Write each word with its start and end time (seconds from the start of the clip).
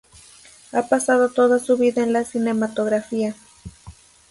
Ha 0.71 0.87
pasado 0.89 1.29
toda 1.29 1.59
su 1.59 1.77
vida 1.77 2.01
en 2.01 2.11
la 2.11 2.23
cinematografía. 2.25 3.35